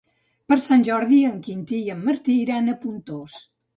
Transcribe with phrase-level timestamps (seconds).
[0.51, 3.37] Per Sant Jordi en Quintí i en Martí iran a Pontós.